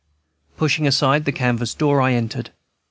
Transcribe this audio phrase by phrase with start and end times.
[0.57, 2.49] Pushing aside the canvas door, I entered.